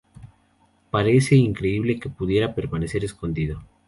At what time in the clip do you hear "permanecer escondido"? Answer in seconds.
2.55-3.61